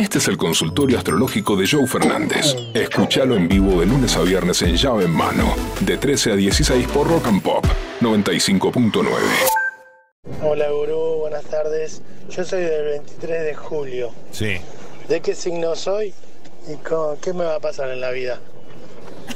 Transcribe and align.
Este 0.00 0.16
es 0.18 0.28
el 0.28 0.36
consultorio 0.38 0.96
astrológico 0.96 1.56
de 1.56 1.68
Joe 1.68 1.86
Fernández. 1.86 2.56
Escúchalo 2.72 3.36
en 3.36 3.48
vivo 3.48 3.80
de 3.80 3.86
lunes 3.86 4.16
a 4.16 4.22
viernes 4.22 4.62
en 4.62 4.74
llave 4.76 5.04
en 5.04 5.10
mano, 5.10 5.54
de 5.80 5.98
13 5.98 6.32
a 6.32 6.36
16 6.36 6.86
por 6.88 7.06
Rock 7.06 7.26
and 7.26 7.42
Pop 7.42 7.66
95.9. 8.00 9.04
Hola 10.42 10.70
gurú, 10.70 11.18
buenas 11.20 11.44
tardes. 11.44 12.00
Yo 12.30 12.44
soy 12.44 12.62
del 12.62 12.84
23 13.00 13.44
de 13.44 13.54
julio. 13.54 14.10
Sí. 14.32 14.56
¿De 15.08 15.20
qué 15.20 15.34
signo 15.34 15.76
soy 15.76 16.14
y 16.66 16.76
co- 16.76 17.18
qué 17.22 17.34
me 17.34 17.44
va 17.44 17.56
a 17.56 17.60
pasar 17.60 17.90
en 17.90 18.00
la 18.00 18.10
vida? 18.10 18.40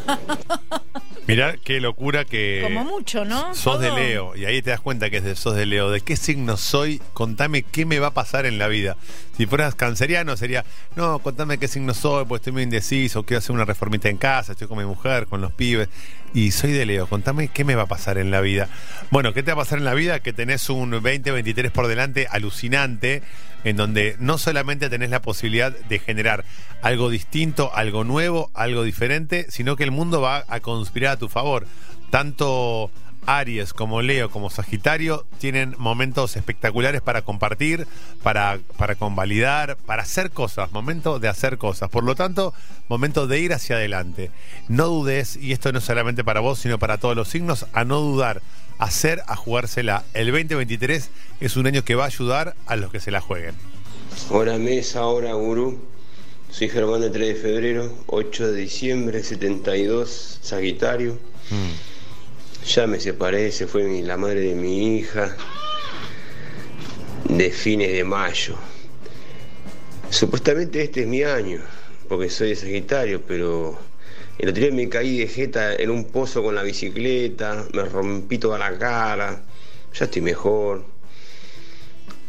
Mirá 1.27 1.57
qué 1.63 1.81
locura 1.81 2.25
que. 2.27 2.61
Como 2.63 2.85
mucho, 2.85 3.25
¿no? 3.25 3.55
Sos 3.55 3.81
de. 3.81 3.91
Leo, 3.91 4.37
y 4.37 4.45
ahí 4.45 4.61
te 4.61 4.71
das 4.71 4.81
cuenta 4.81 5.09
que 5.09 5.17
es 5.19 5.25
de, 5.25 5.35
sos 5.37 5.57
de 5.57 5.65
Leo. 5.65 5.91
¿De 5.91 6.03
qué 6.03 6.17
signo 6.17 6.59
soy? 6.59 7.01
Contame 7.15 7.63
qué 7.63 7.87
me 7.87 7.99
va 7.99 8.09
a 8.09 8.15
pasar 8.15 8.45
en 8.45 8.59
la 8.59 8.69
vida. 8.69 8.97
Si 9.37 9.47
fueras 9.47 9.75
canceriano 9.75 10.37
sería, 10.37 10.65
no, 10.95 11.19
contame 11.19 11.59
qué 11.59 11.67
signo 11.67 11.93
soy, 11.93 12.25
pues 12.25 12.41
estoy 12.41 12.53
muy 12.53 12.63
indeciso, 12.63 13.25
quiero 13.25 13.39
hacer 13.39 13.53
una 13.53 13.65
reformita 13.65 14.09
en 14.09 14.17
casa, 14.17 14.53
estoy 14.53 14.69
con 14.69 14.79
mi 14.79 14.85
mujer, 14.85 15.27
con 15.27 15.41
los 15.41 15.53
pibes. 15.53 15.89
Y 16.33 16.51
soy 16.53 16.73
de 16.73 16.87
Leo, 16.87 17.07
contame 17.07 17.49
qué 17.49 17.65
me 17.65 17.75
va 17.75 17.83
a 17.83 17.87
pasar 17.87 18.19
en 18.19 18.31
la 18.31 18.41
vida. 18.41 18.69
Bueno, 19.11 19.33
¿qué 19.33 19.43
te 19.43 19.53
va 19.53 19.63
a 19.63 19.65
pasar 19.65 19.79
en 19.79 19.85
la 19.85 19.95
vida? 19.95 20.21
Que 20.21 20.33
tenés 20.33 20.69
un 20.71 20.91
2023 20.91 21.73
por 21.73 21.87
delante 21.89 22.27
alucinante, 22.31 23.23
en 23.65 23.77
donde 23.77 24.17
no 24.19 24.39
solamente 24.39 24.89
tenés 24.89 25.11
la 25.11 25.23
posibilidad 25.23 25.73
de 25.73 25.99
generar 25.99 26.45
algo 26.83 27.09
distinto, 27.11 27.75
algo 27.75 28.05
nuevo, 28.05 28.51
algo 28.55 28.83
diferente, 28.83 29.47
sino 29.49 29.75
que 29.77 29.85
el 29.85 29.91
mundo 29.91 30.21
va 30.21 30.45
a 30.49 30.61
conspirar 30.61 31.15
a 31.15 31.19
tu 31.19 31.29
favor. 31.29 31.67
Tanto 32.11 32.91
Aries 33.27 33.73
como 33.73 34.03
Leo 34.03 34.31
como 34.31 34.51
Sagitario 34.51 35.27
tienen 35.39 35.75
momentos 35.79 36.37
espectaculares 36.37 37.01
para 37.01 37.23
compartir, 37.23 37.87
para, 38.23 38.59
para 38.77 38.95
convalidar, 38.95 39.77
para 39.77 40.03
hacer 40.03 40.31
cosas, 40.31 40.73
momento 40.73 41.19
de 41.19 41.29
hacer 41.29 41.59
cosas. 41.59 41.91
Por 41.91 42.05
lo 42.05 42.15
tanto, 42.15 42.55
momento 42.89 43.27
de 43.27 43.41
ir 43.41 43.53
hacia 43.53 43.77
adelante. 43.77 44.31
No 44.69 44.87
dudes, 44.87 45.37
y 45.37 45.53
esto 45.53 45.73
no 45.73 45.79
es 45.79 45.85
solamente 45.85 46.25
para 46.25 46.41
vos, 46.41 46.59
sino 46.59 46.79
para 46.79 46.99
todos 46.99 47.17
los 47.17 47.29
signos, 47.29 47.67
a 47.73 47.85
no 47.85 48.01
dudar, 48.01 48.43
a 48.79 48.85
hacer, 48.85 49.23
a 49.27 49.37
jugársela. 49.37 50.05
El 50.15 50.27
2023 50.27 51.11
es 51.41 51.57
un 51.57 51.67
año 51.67 51.85
que 51.85 51.95
va 51.95 52.05
a 52.05 52.09
ayudar 52.09 52.55
a 52.67 52.77
los 52.77 52.91
que 52.91 53.01
se 53.01 53.11
la 53.11 53.21
jueguen. 53.21 53.55
Hora 54.31 54.59
mesa, 54.59 55.07
hora 55.07 55.33
gurú. 55.35 55.79
Soy 56.51 56.69
Germán 56.69 57.01
de 57.01 57.11
3 57.11 57.29
de 57.29 57.35
febrero, 57.35 57.93
8 58.07 58.53
de 58.53 58.61
diciembre, 58.61 59.25
72, 59.25 60.39
Sagitario. 60.41 61.19
Ya 62.67 62.87
me 62.87 63.01
separé, 63.01 63.51
se 63.53 63.67
fue 63.67 64.03
la 64.03 64.17
madre 64.17 64.41
de 64.41 64.55
mi 64.55 64.97
hija. 64.97 65.37
De 67.29 67.51
fines 67.51 67.93
de 67.93 68.05
mayo. 68.05 68.57
Supuestamente 70.11 70.83
este 70.83 71.03
es 71.03 71.07
mi 71.07 71.23
año, 71.23 71.61
porque 72.09 72.31
soy 72.31 72.51
de 72.51 72.57
Sagitario, 72.57 73.23
pero 73.27 73.79
el 74.39 74.49
otro 74.49 74.63
día 74.63 74.73
me 74.73 74.89
caí 74.89 75.19
de 75.19 75.27
jeta 75.27 75.75
en 75.75 75.91
un 75.91 76.05
pozo 76.05 76.43
con 76.43 76.55
la 76.55 76.63
bicicleta, 76.63 77.67
me 77.73 77.85
rompí 77.85 78.39
toda 78.39 78.59
la 78.59 78.79
cara, 78.79 79.43
ya 79.93 80.05
estoy 80.05 80.23
mejor. 80.23 80.85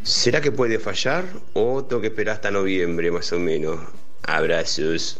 ¿Será 0.03 0.39
que 0.41 0.51
puede 0.51 0.79
fallar 0.79 1.25
o 1.53 1.83
tengo 1.83 2.01
que 2.01 2.07
esperar 2.07 2.35
hasta 2.35 2.51
noviembre 2.51 3.11
más 3.11 3.31
o 3.33 3.39
menos? 3.39 3.79
Abrazos. 4.23 5.19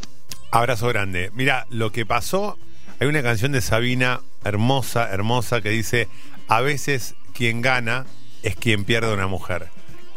Abrazo 0.52 0.88
grande. 0.88 1.32
Mira, 1.34 1.66
lo 1.70 1.92
que 1.92 2.06
pasó, 2.06 2.58
hay 3.00 3.08
una 3.08 3.22
canción 3.24 3.52
de 3.52 3.62
Sabina 3.62 4.22
hermosa, 4.44 5.10
hermosa, 5.12 5.62
que 5.62 5.70
dice, 5.70 6.08
a 6.48 6.62
veces 6.62 7.16
quien 7.34 7.62
gana 7.62 8.06
es 8.44 8.56
quien 8.56 8.86
pierde 8.86 9.14
una 9.14 9.28
mujer. 9.28 9.68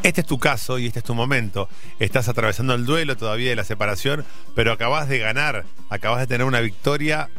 Este 0.01 0.21
es 0.21 0.27
tu 0.27 0.39
caso 0.39 0.79
y 0.79 0.87
este 0.87 0.99
es 0.99 1.05
tu 1.05 1.13
momento. 1.13 1.67
Estás 1.99 2.29
atravesando 2.29 2.73
el 2.73 2.85
duelo 2.85 3.17
todavía 3.17 3.49
de 3.49 3.55
la 3.57 3.65
separación, 3.65 4.23
pero 4.55 4.71
acabas 4.71 5.09
de 5.09 5.19
ganar, 5.19 5.65
acabas 5.89 6.21
de 6.21 6.27
tener 6.27 6.47
una 6.47 6.61
victoria 6.61 7.29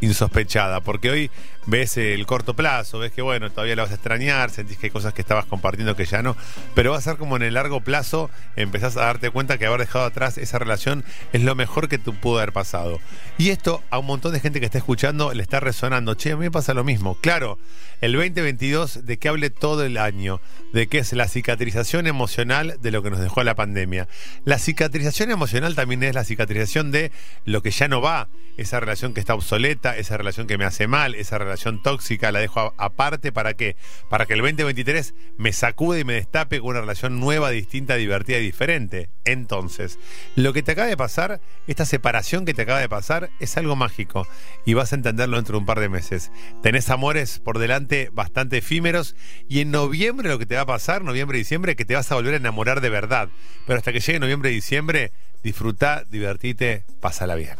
insospechada, 0.00 0.80
porque 0.80 1.10
hoy 1.10 1.30
ves 1.66 1.96
el 1.96 2.26
corto 2.26 2.54
plazo, 2.54 2.98
ves 2.98 3.12
que 3.12 3.22
bueno, 3.22 3.50
todavía 3.50 3.76
la 3.76 3.82
vas 3.82 3.92
a 3.92 3.94
extrañar, 3.94 4.50
sentís 4.50 4.78
que 4.78 4.86
hay 4.86 4.90
cosas 4.90 5.14
que 5.14 5.20
estabas 5.20 5.44
compartiendo 5.44 5.94
que 5.94 6.04
ya 6.04 6.22
no, 6.22 6.36
pero 6.74 6.92
va 6.92 6.98
a 6.98 7.00
ser 7.02 7.16
como 7.16 7.36
en 7.36 7.42
el 7.42 7.54
largo 7.54 7.80
plazo 7.82 8.30
empezás 8.56 8.96
a 8.96 9.02
darte 9.02 9.30
cuenta 9.30 9.58
que 9.58 9.66
haber 9.66 9.80
dejado 9.80 10.04
atrás 10.04 10.38
esa 10.38 10.58
relación 10.58 11.04
es 11.32 11.42
lo 11.42 11.54
mejor 11.54 11.88
que 11.88 11.98
te 11.98 12.10
pudo 12.12 12.38
haber 12.38 12.52
pasado. 12.52 13.00
Y 13.38 13.50
esto 13.50 13.82
a 13.90 13.98
un 13.98 14.06
montón 14.06 14.32
de 14.32 14.40
gente 14.40 14.60
que 14.60 14.66
está 14.66 14.78
escuchando 14.78 15.32
le 15.32 15.42
está 15.42 15.60
resonando, 15.60 16.14
che, 16.14 16.32
a 16.32 16.36
mí 16.36 16.44
me 16.44 16.50
pasa 16.50 16.74
lo 16.74 16.84
mismo. 16.84 17.16
Claro, 17.20 17.58
el 18.00 18.12
2022 18.12 19.04
de 19.04 19.18
que 19.18 19.28
hable 19.28 19.50
todo 19.50 19.84
el 19.84 19.98
año, 19.98 20.40
de 20.72 20.86
que 20.86 20.98
es 20.98 21.12
la 21.12 21.28
cicatrización 21.28 22.06
emocional 22.06 22.76
de 22.80 22.90
lo 22.90 23.02
que 23.02 23.10
nos 23.10 23.20
dejó 23.20 23.42
la 23.44 23.54
pandemia. 23.54 24.08
La 24.44 24.58
cicatrización 24.58 25.30
emocional 25.30 25.74
también 25.74 26.02
es 26.02 26.14
la 26.14 26.24
cicatrización 26.24 26.90
de 26.90 27.12
lo 27.44 27.62
que 27.62 27.70
ya 27.70 27.88
no 27.88 28.00
va, 28.00 28.28
esa 28.56 28.80
relación 28.80 29.14
que 29.14 29.20
está 29.20 29.34
obsoleta, 29.34 29.96
esa 29.96 30.16
relación 30.16 30.46
que 30.46 30.58
me 30.58 30.64
hace 30.64 30.86
mal, 30.86 31.14
esa 31.14 31.38
relación 31.38 31.49
tóxica, 31.82 32.32
la 32.32 32.40
dejo 32.40 32.74
aparte 32.76 33.32
para 33.32 33.54
qué? 33.54 33.76
Para 34.08 34.26
que 34.26 34.34
el 34.34 34.40
2023 34.40 35.14
me 35.38 35.52
sacude 35.52 36.00
y 36.00 36.04
me 36.04 36.14
destape 36.14 36.60
con 36.60 36.70
una 36.70 36.80
relación 36.80 37.20
nueva, 37.20 37.50
distinta, 37.50 37.96
divertida 37.96 38.38
y 38.38 38.42
diferente. 38.42 39.10
Entonces, 39.24 39.98
lo 40.36 40.52
que 40.52 40.62
te 40.62 40.72
acaba 40.72 40.88
de 40.88 40.96
pasar, 40.96 41.40
esta 41.66 41.84
separación 41.84 42.44
que 42.44 42.54
te 42.54 42.62
acaba 42.62 42.80
de 42.80 42.88
pasar, 42.88 43.30
es 43.40 43.56
algo 43.56 43.76
mágico 43.76 44.26
y 44.64 44.74
vas 44.74 44.92
a 44.92 44.96
entenderlo 44.96 45.36
dentro 45.36 45.54
de 45.54 45.60
un 45.60 45.66
par 45.66 45.80
de 45.80 45.88
meses. 45.88 46.30
Tenés 46.62 46.90
amores 46.90 47.38
por 47.38 47.58
delante 47.58 48.10
bastante 48.12 48.58
efímeros 48.58 49.16
y 49.48 49.60
en 49.60 49.70
noviembre 49.70 50.28
lo 50.28 50.38
que 50.38 50.46
te 50.46 50.56
va 50.56 50.62
a 50.62 50.66
pasar, 50.66 51.02
noviembre 51.02 51.38
y 51.38 51.42
diciembre, 51.42 51.76
que 51.76 51.84
te 51.84 51.94
vas 51.94 52.10
a 52.10 52.14
volver 52.14 52.34
a 52.34 52.38
enamorar 52.38 52.80
de 52.80 52.90
verdad. 52.90 53.28
Pero 53.66 53.78
hasta 53.78 53.92
que 53.92 54.00
llegue 54.00 54.18
noviembre 54.18 54.50
y 54.50 54.54
diciembre, 54.54 55.12
disfruta, 55.42 56.04
divertite, 56.08 56.84
pásala 57.00 57.34
bien. 57.34 57.56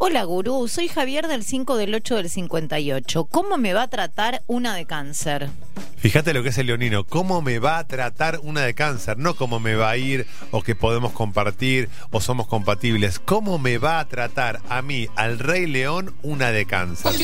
Hola, 0.00 0.22
gurú. 0.22 0.68
Soy 0.68 0.86
Javier 0.86 1.26
del 1.26 1.42
5 1.42 1.76
del 1.76 1.92
8 1.92 2.14
del 2.14 2.30
58. 2.30 3.24
¿Cómo 3.24 3.56
me 3.58 3.74
va 3.74 3.82
a 3.82 3.88
tratar 3.88 4.42
una 4.46 4.76
de 4.76 4.86
cáncer? 4.86 5.50
Fíjate 5.96 6.32
lo 6.32 6.44
que 6.44 6.50
es 6.50 6.58
el 6.58 6.68
leonino, 6.68 7.02
cómo 7.02 7.42
me 7.42 7.58
va 7.58 7.78
a 7.78 7.86
tratar 7.88 8.38
una 8.44 8.60
de 8.60 8.74
cáncer, 8.74 9.18
no 9.18 9.34
cómo 9.34 9.58
me 9.58 9.74
va 9.74 9.90
a 9.90 9.96
ir 9.96 10.28
o 10.52 10.62
que 10.62 10.76
podemos 10.76 11.10
compartir 11.10 11.88
o 12.12 12.20
somos 12.20 12.46
compatibles, 12.46 13.18
cómo 13.18 13.58
me 13.58 13.78
va 13.78 13.98
a 13.98 14.06
tratar 14.06 14.60
a 14.68 14.82
mí, 14.82 15.08
al 15.16 15.40
rey 15.40 15.66
león, 15.66 16.14
una 16.22 16.52
de 16.52 16.64
cáncer. 16.64 17.14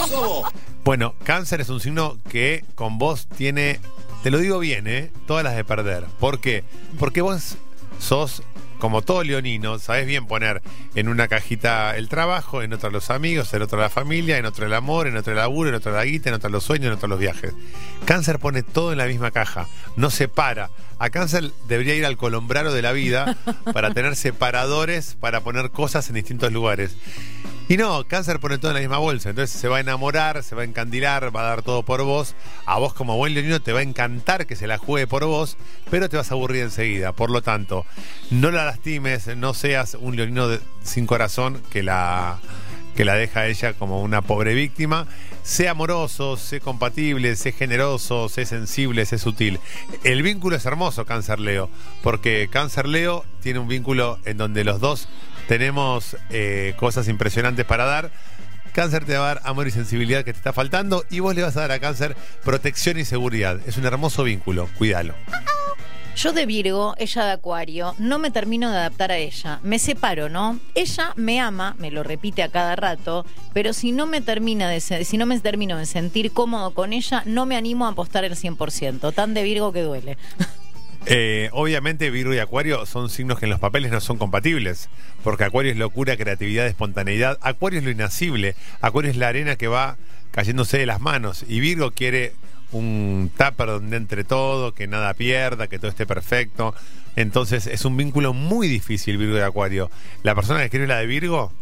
Bueno, 0.83 1.15
cáncer 1.23 1.61
es 1.61 1.69
un 1.69 1.79
signo 1.79 2.19
que 2.29 2.65
con 2.75 2.99
vos 2.99 3.29
tiene, 3.29 3.79
te 4.25 4.33
lo 4.33 4.39
digo 4.39 4.59
bien, 4.59 4.89
¿eh? 4.89 5.13
todas 5.29 5.45
las 5.45 5.55
de 5.55 5.63
perder. 5.63 6.07
¿Por 6.19 6.41
qué? 6.41 6.65
Porque 6.99 7.21
vos 7.21 7.57
sos 8.01 8.43
como 8.85 9.01
todo 9.01 9.25
leonino, 9.25 9.79
sabes 9.79 10.07
bien 10.07 10.27
poner 10.27 10.61
en 10.95 11.09
una 11.09 11.27
cajita 11.27 11.97
el 11.97 12.11
trabajo, 12.11 12.61
en 12.61 12.75
otra 12.75 12.91
los 12.91 13.09
amigos, 13.09 13.55
en 13.55 13.63
otra 13.63 13.79
la 13.79 13.89
familia, 13.89 14.37
en 14.37 14.45
otro 14.45 14.67
el 14.67 14.75
amor, 14.75 15.07
en 15.07 15.17
otro 15.17 15.33
el 15.33 15.39
laburo, 15.39 15.71
en 15.71 15.75
otra 15.75 15.93
la 15.93 16.05
guita, 16.05 16.29
en 16.29 16.35
otra 16.35 16.51
los 16.51 16.65
sueños, 16.65 16.89
en 16.89 16.93
otro 16.93 17.09
los 17.09 17.19
viajes. 17.19 17.55
Cáncer 18.05 18.39
pone 18.39 18.63
todo 18.63 18.93
en 18.93 18.99
la 18.99 19.07
misma 19.07 19.31
caja, 19.31 19.69
no 19.97 20.11
separa. 20.11 20.69
A 20.99 21.09
cáncer 21.09 21.51
debería 21.67 21.95
ir 21.95 22.05
al 22.05 22.19
colombraro 22.19 22.75
de 22.75 22.83
la 22.83 22.93
vida 22.93 23.39
para 23.73 23.95
tener 23.95 24.17
separadores 24.17 25.17
para 25.19 25.41
poner 25.41 25.71
cosas 25.71 26.07
en 26.11 26.17
distintos 26.17 26.53
lugares. 26.53 26.95
Y 27.67 27.79
no, 27.79 28.07
cáncer 28.07 28.41
pone 28.41 28.59
todo 28.59 28.73
en 28.73 28.75
la 28.75 28.81
misma 28.81 28.99
bolsa, 28.99 29.31
entonces 29.31 29.59
se 29.59 29.69
va 29.69 29.79
a 29.79 29.81
enamorar, 29.81 30.43
se 30.43 30.55
va 30.55 30.63
a 30.63 30.65
encandilar, 30.67 31.35
va 31.35 31.41
a 31.41 31.49
dar 31.49 31.63
todo 31.63 31.83
por 31.83 32.03
vos. 32.03 32.35
A 32.67 32.79
vos 32.79 32.93
como 32.93 33.17
buen 33.17 33.33
leonino 33.33 33.63
te 33.63 33.73
va 33.73 33.79
a 33.81 33.83
encantar 33.83 34.47
que 34.47 34.55
se 34.55 34.67
la 34.67 34.77
juegue 34.77 35.07
por 35.07 35.25
vos, 35.25 35.57
pero 35.91 36.11
te 36.11 36.19
vas 36.19 36.31
a 36.31 36.35
aburrir 36.35 36.63
enseguida. 36.63 37.13
Por 37.13 37.31
lo 37.31 37.41
tanto, 37.41 37.87
no 38.31 38.51
la 38.51 38.67
lastimes, 38.67 39.35
no 39.39 39.55
seas 39.55 39.97
un 39.99 40.15
leonino 40.15 40.49
sin 40.83 41.07
corazón 41.07 41.63
que 41.71 41.83
la, 41.83 42.39
que 42.95 43.07
la 43.07 43.15
deja 43.15 43.41
a 43.41 43.47
ella 43.47 43.73
como 43.73 44.03
una 44.03 44.21
pobre 44.21 44.53
víctima. 44.53 45.07
Sé 45.43 45.67
amoroso, 45.69 46.37
sé 46.37 46.61
compatible, 46.61 47.35
sé 47.35 47.53
generoso, 47.53 48.29
sé 48.29 48.45
sensible, 48.45 49.07
sé 49.07 49.19
sutil. 49.19 49.59
El 50.03 50.23
vínculo 50.23 50.57
es 50.57 50.67
hermoso, 50.67 51.07
Cáncer 51.07 51.41
Leo, 51.41 51.71
porque 52.03 52.49
Cáncer 52.51 52.87
Leo 52.87 53.25
tiene 53.43 53.59
un 53.59 53.69
vínculo 53.69 54.19
en 54.27 54.37
donde 54.37 54.65
los 54.65 54.81
dos 54.81 55.09
tenemos 55.47 56.17
eh, 56.31 56.75
cosas 56.77 57.09
impresionantes 57.09 57.65
para 57.65 57.85
dar. 57.85 58.11
Cáncer 58.73 59.05
te 59.05 59.17
va 59.17 59.31
a 59.31 59.35
dar 59.35 59.43
amor 59.45 59.69
y 59.69 59.71
sensibilidad 59.71 60.25
que 60.25 60.33
te 60.33 60.39
está 60.39 60.53
faltando 60.53 61.05
y 61.09 61.21
vos 61.21 61.35
le 61.35 61.43
vas 61.43 61.57
a 61.57 61.61
dar 61.61 61.73
a 61.73 61.79
cáncer 61.79 62.17
protección 62.45 62.99
y 62.99 63.05
seguridad. 63.05 63.61
Es 63.67 63.77
un 63.77 63.85
hermoso 63.85 64.25
vínculo, 64.25 64.69
cuídalo. 64.77 65.15
Yo 66.17 66.33
de 66.33 66.47
Virgo, 66.47 66.95
ella 66.97 67.25
de 67.25 67.33
Acuario, 67.33 67.95
no 67.99 68.19
me 68.21 68.31
termino 68.31 68.71
de 68.71 68.77
adaptar 68.77 69.11
a 69.11 69.17
ella. 69.17 69.59
Me 69.63 69.81
separo, 69.81 70.29
¿no? 70.29 70.61
Ella 70.75 71.13
me 71.17 71.41
ama, 71.41 71.75
me 71.79 71.91
lo 71.91 72.05
repite 72.05 72.43
a 72.45 72.49
cada 72.49 72.77
rato, 72.77 73.27
pero 73.53 73.73
si 73.73 73.91
no 73.91 74.07
me 74.07 74.21
termina 74.21 74.69
de 74.69 74.81
si 74.81 75.19
no 75.19 75.27
me 75.27 75.39
termino 75.41 75.77
de 75.77 75.87
sentir 75.87 76.33
cómodo 76.33 76.73
con 76.73 76.93
ella, 76.93 77.23
no 77.27 77.47
me 77.47 77.57
animo 77.57 77.87
a 77.87 77.91
apostar 77.91 78.25
el 78.25 78.37
100%. 78.37 79.13
Tan 79.13 79.35
de 79.35 79.43
Virgo 79.43 79.73
que 79.73 79.83
duele. 79.83 80.17
Eh, 81.07 81.51
obviamente 81.53 82.11
Virgo 82.11 82.33
y 82.33 82.39
Acuario 82.39 82.87
son 82.87 83.11
signos 83.11 83.39
que 83.39 83.45
en 83.45 83.51
los 83.51 83.61
papeles 83.61 83.93
no 83.93 84.01
son 84.01 84.17
compatibles, 84.17 84.89
porque 85.23 85.45
Acuario 85.45 85.71
es 85.71 85.77
locura, 85.79 86.17
creatividad, 86.17 86.67
espontaneidad, 86.67 87.39
Acuario 87.43 87.79
es 87.79 87.85
lo 87.85 87.91
inacible, 87.91 88.55
Acuario 88.81 89.11
es 89.11 89.17
la 89.19 89.29
arena 89.29 89.57
que 89.57 89.69
va 89.69 89.97
cayéndose 90.31 90.79
de 90.79 90.87
las 90.87 91.01
manos 91.01 91.45
y 91.47 91.61
Virgo 91.61 91.91
quiere 91.91 92.33
un 92.73 93.31
tupper 93.37 93.67
donde 93.67 93.97
entre 93.97 94.25
todo, 94.25 94.73
que 94.73 94.87
nada 94.87 95.15
pierda, 95.15 95.69
que 95.69 95.79
todo 95.79 95.91
esté 95.91 96.07
perfecto. 96.07 96.75
Entonces 97.17 97.67
es 97.67 97.85
un 97.85 97.97
vínculo 97.97 98.33
muy 98.33 98.67
difícil 98.67 99.17
Virgo 99.17 99.37
de 99.37 99.45
Acuario. 99.45 99.91
La 100.23 100.35
persona 100.35 100.59
que 100.59 100.65
escribe 100.67 100.87
la 100.87 100.99
de 100.99 101.07
Virgo, 101.07 101.53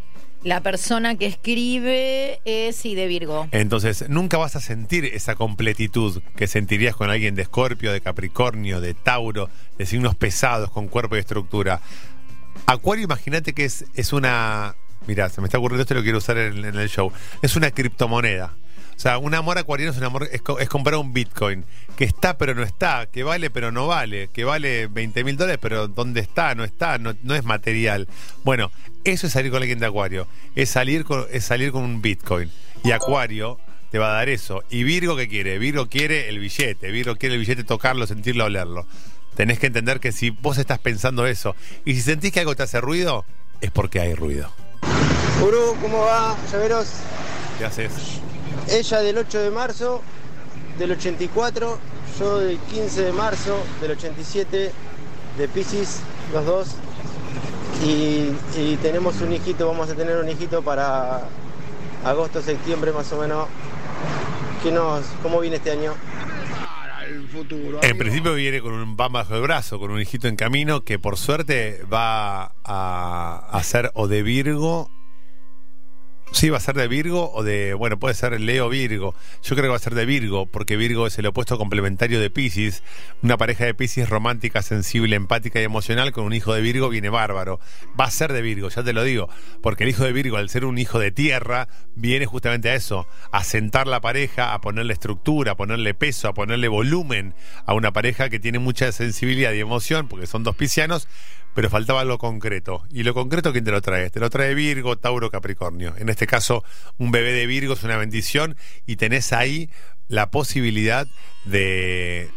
La 0.45 0.61
persona 0.61 1.15
que 1.17 1.27
escribe 1.27 2.41
es 2.45 2.75
sí 2.75 2.97
de 2.97 3.07
Virgo. 3.07 3.47
entonces 3.53 4.09
nunca 4.09 4.39
vas 4.39 4.57
a 4.57 4.61
sentir 4.61 5.05
esa 5.05 5.37
completitud 5.37 6.21
que 6.35 6.49
sentirías 6.49 6.97
con 6.97 7.11
alguien 7.11 7.37
de 7.37 7.43
Escorpio, 7.43 7.93
de 7.93 8.01
Capricornio, 8.01 8.81
de 8.81 8.95
Tauro, 8.95 9.49
de 9.79 9.87
signos 9.87 10.17
pesados 10.17 10.71
con 10.71 10.89
cuerpo 10.89 11.15
y 11.17 11.21
estructura. 11.21 11.81
Acuario, 12.67 13.05
imagínate 13.05 13.53
que 13.53 13.65
es, 13.65 13.85
es 13.95 14.13
una. 14.13 14.75
Mirá, 15.07 15.29
se 15.29 15.41
me 15.41 15.47
está 15.47 15.59
ocurriendo 15.59 15.83
esto 15.83 15.95
y 15.95 15.97
lo 15.97 16.03
quiero 16.03 16.19
usar 16.19 16.39
en 16.39 16.65
el 16.65 16.89
show. 16.89 17.13
Es 17.41 17.55
una 17.57 17.71
criptomoneda. 17.71 18.55
O 19.03 19.05
sea, 19.09 19.19
un 19.19 19.35
amor 19.35 19.59
acuariano 19.59 19.91
es 19.91 19.99
un 19.99 20.05
amor, 20.05 20.29
es, 20.31 20.43
co- 20.43 20.61
es 20.61 20.69
comprar 20.69 20.95
un 21.01 21.13
Bitcoin, 21.13 21.65
que 21.97 22.05
está 22.05 22.39
pero 22.39 22.55
no 22.55 22.63
está, 22.63 23.07
que 23.11 23.25
vale 23.25 23.51
pero 23.51 23.73
no 23.73 23.89
vale, 23.89 24.29
que 24.33 24.45
vale 24.45 24.87
20 24.87 25.25
mil 25.25 25.37
dólares 25.37 25.59
pero 25.61 25.89
¿dónde 25.89 26.21
está? 26.21 26.55
No 26.55 26.63
está, 26.63 26.99
no, 26.99 27.13
no 27.25 27.35
es 27.35 27.43
material. 27.43 28.07
Bueno, 28.45 28.71
eso 29.03 29.27
es 29.27 29.33
salir 29.33 29.51
con 29.51 29.61
alguien 29.61 29.81
de 29.81 29.87
Acuario, 29.87 30.29
es 30.55 30.71
salir 30.71 31.05
con, 31.05 31.27
es 31.33 31.43
salir 31.45 31.73
con 31.73 31.83
un 31.83 32.01
Bitcoin. 32.01 32.49
Y 32.85 32.93
Acuario 32.93 33.59
te 33.91 33.99
va 33.99 34.11
a 34.11 34.15
dar 34.15 34.29
eso. 34.29 34.63
¿Y 34.71 34.85
Virgo 34.85 35.17
qué 35.17 35.27
quiere? 35.27 35.59
Virgo 35.59 35.89
quiere 35.89 36.29
el 36.29 36.39
billete, 36.39 36.93
Virgo 36.93 37.17
quiere 37.17 37.35
el 37.35 37.41
billete 37.41 37.65
tocarlo, 37.65 38.07
sentirlo, 38.07 38.45
olerlo. 38.45 38.87
Tenés 39.35 39.59
que 39.59 39.67
entender 39.67 39.99
que 39.99 40.13
si 40.13 40.31
vos 40.31 40.59
estás 40.59 40.79
pensando 40.79 41.27
eso 41.27 41.57
y 41.85 41.95
si 41.97 42.03
sentís 42.03 42.31
que 42.31 42.39
algo 42.39 42.55
te 42.55 42.63
hace 42.63 42.81
ruido, 42.81 43.25
es 43.61 43.73
porque 43.73 43.99
hay 43.99 44.15
ruido. 44.15 44.53
Gurú, 45.41 45.77
¿cómo 45.83 46.03
va? 46.05 46.37
Llaveros. 46.53 46.87
¿Qué 47.59 47.65
haces? 47.65 47.91
Ella 48.69 49.01
del 49.01 49.19
8 49.19 49.39
de 49.41 49.51
marzo 49.51 50.03
del 50.79 50.93
84, 50.93 51.79
yo 52.19 52.39
del 52.39 52.59
15 52.59 53.03
de 53.03 53.13
marzo 53.13 53.59
del 53.81 53.93
87, 53.93 54.73
de 55.39 55.49
Pisces, 55.49 56.01
los 56.33 56.45
dos. 56.45 56.69
Y, 57.85 58.31
y 58.57 58.79
tenemos 58.81 59.21
un 59.21 59.33
hijito, 59.33 59.67
vamos 59.67 59.91
a 59.91 59.95
tener 59.95 60.17
un 60.19 60.29
hijito 60.29 60.63
para 60.63 61.23
agosto, 62.05 62.43
septiembre 62.43 62.93
más 62.93 63.13
o 63.13 63.21
menos. 63.21 63.49
¿Qué 64.63 64.71
nos, 64.71 65.05
¿Cómo 65.23 65.41
viene 65.41 65.57
este 65.57 65.73
año? 65.73 65.95
En 67.83 67.99
principio 67.99 68.35
viene 68.35 68.61
con 68.61 68.73
un 68.73 68.97
pan 68.97 69.13
bajo 69.13 69.35
el 69.35 69.43
brazo, 69.43 69.79
con 69.79 69.91
un 69.91 70.01
hijito 70.01 70.29
en 70.29 70.37
camino 70.37 70.83
que 70.83 70.99
por 70.99 71.17
suerte 71.19 71.83
va 71.93 72.53
a, 72.65 73.49
a 73.51 73.63
ser 73.63 73.91
o 73.95 74.09
de 74.09 74.23
Virgo. 74.23 74.89
Sí, 76.33 76.49
va 76.49 76.57
a 76.57 76.61
ser 76.61 76.75
de 76.75 76.89
Virgo 76.89 77.31
o 77.35 77.43
de, 77.43 77.75
bueno, 77.75 77.99
puede 77.99 78.15
ser 78.15 78.41
Leo 78.41 78.71
Virgo. 78.71 79.15
Yo 79.43 79.55
creo 79.55 79.65
que 79.65 79.69
va 79.69 79.77
a 79.77 79.79
ser 79.79 79.95
de 79.95 80.07
Virgo, 80.07 80.47
porque 80.47 80.77
Virgo 80.79 81.07
es 81.07 81.19
el 81.19 81.27
opuesto 81.27 81.59
complementario 81.59 82.21
de 82.21 82.31
Pisces. 82.31 82.83
Una 83.23 83.37
pareja 83.37 83.67
de 83.67 83.75
Pisces 83.75 84.09
romántica, 84.09 84.63
sensible, 84.63 85.15
empática 85.15 85.61
y 85.61 85.65
emocional 85.65 86.11
con 86.11 86.25
un 86.25 86.33
hijo 86.33 86.55
de 86.55 86.63
Virgo 86.63 86.89
viene 86.89 87.11
bárbaro. 87.11 87.61
Va 88.01 88.07
a 88.07 88.11
ser 88.11 88.33
de 88.33 88.41
Virgo, 88.41 88.71
ya 88.71 88.83
te 88.83 88.95
lo 88.95 89.05
digo, 89.05 89.29
porque 89.61 89.85
el 89.85 89.91
hijo 89.91 90.05
de 90.05 90.13
Virgo, 90.13 90.39
al 90.39 90.49
ser 90.49 90.65
un 90.65 90.79
hijo 90.79 90.99
de 90.99 91.13
tierra, 91.13 91.69
viene 91.97 92.25
justamente 92.25 92.71
a 92.71 92.75
eso, 92.75 93.07
a 93.31 93.45
sentar 93.45 93.87
la 93.87 94.01
pareja, 94.01 94.55
a 94.55 94.61
ponerle 94.63 94.95
estructura, 94.95 95.53
a 95.53 95.57
ponerle 95.57 95.93
peso, 95.93 96.29
a 96.29 96.35
ponerle 96.35 96.69
volumen 96.69 97.35
a 97.67 97.75
una 97.75 97.93
pareja 97.93 98.31
que 98.31 98.41
tiene 98.41 98.59
mucha 98.59 98.91
sensibilidad 98.93 99.53
y 99.53 99.61
emoción, 99.61 100.09
porque 100.09 100.27
son 100.27 100.45
dos 100.45 100.57
piscianos, 100.57 101.09
pero 101.55 101.71
faltaba 101.71 102.01
algo 102.01 102.19
concreto. 102.19 102.83
¿Y 102.91 103.03
lo 103.03 103.15
concreto 103.15 103.53
quién 103.53 103.65
te 103.65 103.71
lo 103.71 103.81
trae? 103.81 104.11
Te 104.11 104.21
lo 104.21 104.31
trae 104.31 104.55
Virgo, 104.55 104.97
Tauro, 104.97 105.31
Capricornio. 105.31 105.95
En 105.99 106.09
este 106.09 106.27
caso, 106.27 106.65
un 106.99 107.11
bebé 107.13 107.33
de 107.33 107.47
Virgo 107.47 107.75
es 107.75 107.85
una 107.85 107.97
bendición 107.97 108.57
y 108.87 108.97
tenés 108.97 109.33
ahí 109.33 109.71
la 110.09 110.31
posibilidad 110.31 111.07
de 111.45 112.31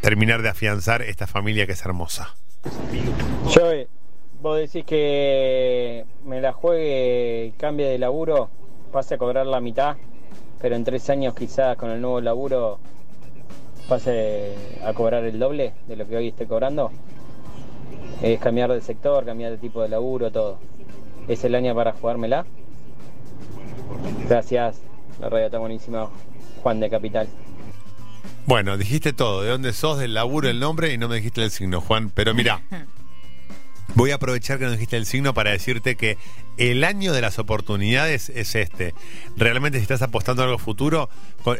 terminar 0.00 0.42
de 0.42 0.48
afianzar 0.48 1.02
esta 1.02 1.26
familia 1.26 1.66
que 1.66 1.72
es 1.72 1.84
hermosa. 1.84 2.34
Joey, 3.54 3.86
vos 4.40 4.58
decís 4.58 4.84
que 4.84 6.04
me 6.24 6.40
la 6.40 6.52
juegue, 6.52 7.52
cambie 7.58 7.86
de 7.86 7.98
laburo, 7.98 8.50
pase 8.92 9.14
a 9.14 9.18
cobrar 9.18 9.46
la 9.46 9.60
mitad, 9.60 9.96
pero 10.60 10.76
en 10.76 10.84
tres 10.84 11.08
años 11.10 11.34
quizás 11.34 11.76
con 11.76 11.90
el 11.90 12.00
nuevo 12.00 12.20
laburo 12.20 12.78
pase 13.88 14.54
a 14.84 14.92
cobrar 14.94 15.24
el 15.24 15.38
doble 15.38 15.72
de 15.86 15.96
lo 15.96 16.06
que 16.06 16.16
hoy 16.16 16.28
esté 16.28 16.46
cobrando. 16.46 16.90
Es 18.22 18.40
cambiar 18.40 18.72
de 18.72 18.80
sector, 18.80 19.24
cambiar 19.24 19.52
de 19.52 19.58
tipo 19.58 19.82
de 19.82 19.88
laburo, 19.88 20.30
todo. 20.30 20.58
¿Es 21.28 21.44
el 21.44 21.54
año 21.54 21.74
para 21.74 21.92
jugármela? 21.92 22.46
Gracias, 24.28 24.80
la 25.20 25.28
radio 25.28 25.46
está 25.46 25.58
buenísima. 25.58 26.08
Juan 26.62 26.80
de 26.80 26.90
Capital. 26.90 27.28
Bueno, 28.46 28.76
dijiste 28.76 29.12
todo, 29.12 29.42
de 29.42 29.50
dónde 29.50 29.72
sos, 29.72 29.98
del 29.98 30.14
laburo, 30.14 30.48
el 30.48 30.60
nombre 30.60 30.92
y 30.92 30.98
no 30.98 31.08
me 31.08 31.16
dijiste 31.16 31.42
el 31.42 31.50
signo, 31.50 31.80
Juan. 31.80 32.10
Pero 32.10 32.32
mira, 32.32 32.62
voy 33.96 34.10
a 34.10 34.16
aprovechar 34.16 34.58
que 34.58 34.66
no 34.66 34.72
dijiste 34.72 34.96
el 34.96 35.06
signo 35.06 35.34
para 35.34 35.50
decirte 35.50 35.96
que 35.96 36.18
el 36.58 36.84
año 36.84 37.12
de 37.12 37.22
las 37.22 37.38
oportunidades 37.38 38.28
es 38.28 38.54
este. 38.54 38.94
Realmente 39.36 39.78
si 39.78 39.82
estás 39.82 40.02
apostando 40.02 40.42
a 40.42 40.44
algo 40.44 40.58
futuro, 40.58 41.08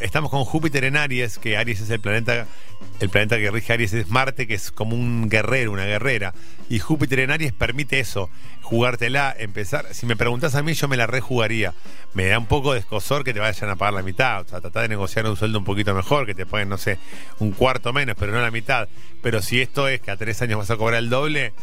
estamos 0.01 0.29
con 0.29 0.45
Júpiter 0.45 0.83
en 0.85 0.97
Aries, 0.97 1.39
que 1.39 1.57
Aries 1.57 1.81
es 1.81 1.89
el 1.89 1.99
planeta, 1.99 2.45
el 2.99 3.09
planeta 3.09 3.37
que 3.37 3.49
rige 3.49 3.73
Aries 3.73 3.93
es 3.93 4.09
Marte, 4.09 4.45
que 4.45 4.53
es 4.53 4.71
como 4.71 4.95
un 4.95 5.29
guerrero, 5.29 5.71
una 5.71 5.85
guerrera. 5.85 6.33
Y 6.69 6.77
Júpiter 6.77 7.19
en 7.21 7.31
Aries 7.31 7.53
permite 7.53 7.99
eso, 7.99 8.29
jugártela, 8.61 9.35
empezar. 9.37 9.87
Si 9.93 10.05
me 10.05 10.15
preguntas 10.15 10.53
a 10.53 10.61
mí, 10.61 10.73
yo 10.73 10.87
me 10.87 10.97
la 10.97 11.07
rejugaría. 11.07 11.73
Me 12.13 12.27
da 12.27 12.37
un 12.37 12.45
poco 12.45 12.73
de 12.73 12.79
escosor 12.79 13.23
que 13.23 13.33
te 13.33 13.39
vayan 13.39 13.71
a 13.71 13.75
pagar 13.77 13.95
la 13.95 14.03
mitad. 14.03 14.41
O 14.41 14.47
sea, 14.47 14.61
tratar 14.61 14.83
de 14.83 14.89
negociar 14.89 15.25
un 15.25 15.37
sueldo 15.37 15.57
un 15.57 15.65
poquito 15.65 15.95
mejor, 15.95 16.27
que 16.27 16.35
te 16.35 16.45
paguen, 16.45 16.69
no 16.69 16.77
sé, 16.77 16.99
un 17.39 17.51
cuarto 17.51 17.93
menos, 17.93 18.15
pero 18.19 18.31
no 18.31 18.41
la 18.41 18.51
mitad. 18.51 18.87
Pero 19.23 19.41
si 19.41 19.59
esto 19.59 19.87
es 19.87 20.01
que 20.01 20.11
a 20.11 20.17
tres 20.17 20.39
años 20.43 20.59
vas 20.59 20.69
a 20.69 20.77
cobrar 20.77 20.99
el 20.99 21.09
doble, 21.09 21.53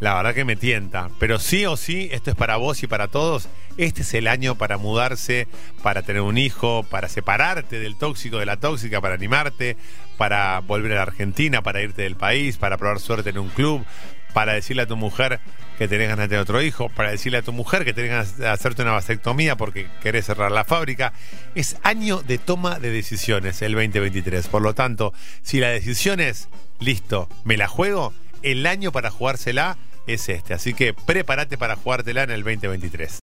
la 0.00 0.14
verdad 0.14 0.34
que 0.34 0.44
me 0.44 0.56
tienta. 0.56 1.10
Pero 1.18 1.38
sí 1.38 1.66
o 1.66 1.76
sí, 1.76 2.08
esto 2.10 2.30
es 2.30 2.36
para 2.36 2.56
vos 2.56 2.82
y 2.82 2.86
para 2.86 3.08
todos. 3.08 3.48
Este 3.76 4.02
es 4.02 4.12
el 4.14 4.26
año 4.26 4.56
para 4.56 4.78
mudarse, 4.78 5.46
para 5.82 6.02
tener 6.02 6.22
un 6.22 6.38
hijo, 6.38 6.84
para 6.90 7.08
separarte 7.08 7.78
del 7.78 7.96
tóxico, 7.96 8.38
de 8.38 8.46
la 8.46 8.56
tóxica, 8.56 9.00
para 9.00 9.14
animarte, 9.14 9.76
para 10.16 10.60
volver 10.60 10.92
a 10.92 10.96
la 10.96 11.02
Argentina, 11.02 11.62
para 11.62 11.82
irte 11.82 12.02
del 12.02 12.16
país, 12.16 12.56
para 12.56 12.76
probar 12.76 12.98
suerte 12.98 13.30
en 13.30 13.38
un 13.38 13.48
club, 13.50 13.84
para 14.32 14.54
decirle 14.54 14.82
a 14.82 14.86
tu 14.86 14.96
mujer 14.96 15.40
que 15.78 15.88
tenés 15.88 16.08
ganas 16.08 16.24
de 16.24 16.28
tener 16.28 16.42
otro 16.42 16.60
hijo, 16.60 16.90
para 16.90 17.10
decirle 17.10 17.38
a 17.38 17.42
tu 17.42 17.52
mujer 17.52 17.84
que 17.84 17.94
tenés 17.94 18.10
ganas 18.10 18.36
de 18.36 18.48
hacerte 18.48 18.82
una 18.82 18.92
vasectomía 18.92 19.56
porque 19.56 19.86
querés 20.02 20.26
cerrar 20.26 20.52
la 20.52 20.64
fábrica. 20.64 21.12
Es 21.54 21.76
año 21.82 22.22
de 22.22 22.38
toma 22.38 22.78
de 22.78 22.90
decisiones 22.90 23.62
el 23.62 23.72
2023. 23.72 24.48
Por 24.48 24.62
lo 24.62 24.74
tanto, 24.74 25.14
si 25.42 25.58
la 25.58 25.68
decisión 25.68 26.20
es, 26.20 26.48
listo, 26.80 27.28
me 27.44 27.56
la 27.56 27.66
juego, 27.66 28.12
el 28.42 28.66
año 28.66 28.92
para 28.92 29.10
jugársela 29.10 29.78
es 30.06 30.28
este. 30.28 30.54
Así 30.54 30.74
que 30.74 30.94
prepárate 30.94 31.58
para 31.58 31.76
jugártela 31.76 32.22
en 32.24 32.30
el 32.30 32.42
2023. 32.42 33.18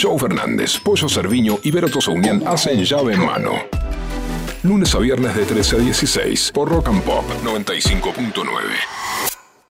Joe 0.00 0.18
Fernández, 0.18 0.78
Pollo 0.78 1.08
Cerviño 1.08 1.58
y 1.62 1.70
Vero 1.70 1.88
Tosaunian 1.88 2.46
hacen 2.46 2.84
llave 2.84 3.14
en 3.14 3.24
mano. 3.24 3.52
Lunes 4.62 4.94
a 4.94 4.98
viernes 4.98 5.34
de 5.34 5.44
13 5.44 5.76
a 5.76 5.78
16 5.80 6.52
por 6.52 6.68
Rock 6.68 6.88
and 6.88 7.02
Pop 7.02 7.24
95.9. 7.44 9.37